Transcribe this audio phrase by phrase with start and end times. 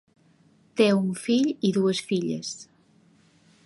[0.81, 2.53] Té un fill i dues filles.